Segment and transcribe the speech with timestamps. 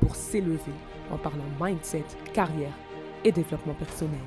[0.00, 0.72] pour s'élever
[1.10, 2.74] en parlant mindset, carrière
[3.24, 4.20] et développement personnel.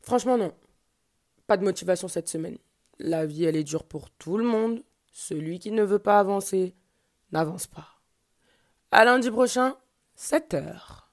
[0.00, 0.52] Franchement, non.
[1.46, 2.58] Pas de motivation cette semaine.
[2.98, 4.82] La vie, elle est dure pour tout le monde.
[5.12, 6.74] Celui qui ne veut pas avancer,
[7.32, 7.88] n'avance pas.
[8.90, 9.76] À lundi prochain,
[10.14, 11.05] 7 heures.